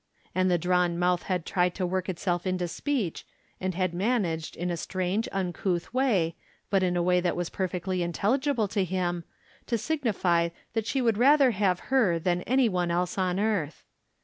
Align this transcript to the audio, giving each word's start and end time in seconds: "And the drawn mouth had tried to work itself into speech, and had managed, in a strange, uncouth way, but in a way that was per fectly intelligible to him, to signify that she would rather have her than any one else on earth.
"And 0.33 0.49
the 0.49 0.57
drawn 0.57 0.97
mouth 0.97 1.21
had 1.29 1.45
tried 1.45 1.75
to 1.75 1.85
work 1.85 2.09
itself 2.09 2.47
into 2.47 2.67
speech, 2.67 3.23
and 3.59 3.75
had 3.75 3.93
managed, 3.93 4.55
in 4.57 4.71
a 4.71 4.75
strange, 4.75 5.29
uncouth 5.31 5.93
way, 5.93 6.35
but 6.71 6.81
in 6.81 6.97
a 6.97 7.03
way 7.03 7.19
that 7.19 7.35
was 7.35 7.51
per 7.51 7.67
fectly 7.67 7.99
intelligible 7.99 8.67
to 8.69 8.83
him, 8.83 9.25
to 9.67 9.77
signify 9.77 10.49
that 10.73 10.87
she 10.87 11.03
would 11.03 11.19
rather 11.19 11.51
have 11.51 11.79
her 11.93 12.17
than 12.17 12.41
any 12.47 12.67
one 12.67 12.89
else 12.89 13.15
on 13.19 13.39
earth. 13.39 13.83